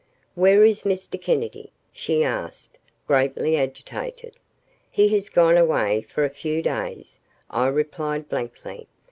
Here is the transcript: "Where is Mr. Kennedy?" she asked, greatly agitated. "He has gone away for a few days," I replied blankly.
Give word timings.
"Where 0.33 0.63
is 0.65 0.81
Mr. 0.81 1.21
Kennedy?" 1.21 1.71
she 1.91 2.23
asked, 2.23 2.79
greatly 3.05 3.55
agitated. 3.55 4.35
"He 4.89 5.09
has 5.09 5.29
gone 5.29 5.57
away 5.57 6.01
for 6.01 6.25
a 6.25 6.29
few 6.31 6.63
days," 6.63 7.19
I 7.51 7.67
replied 7.67 8.27
blankly. 8.27 8.87